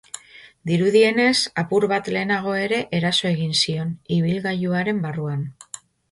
[0.69, 5.45] Dirudienez, apur bat lehenago ere eraso egin zion, ibilgailuaren barruan.